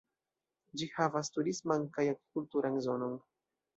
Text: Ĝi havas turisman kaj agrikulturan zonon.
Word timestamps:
Ĝi 0.81 0.87
havas 0.95 1.29
turisman 1.37 1.85
kaj 1.99 2.07
agrikulturan 2.15 2.81
zonon. 2.87 3.19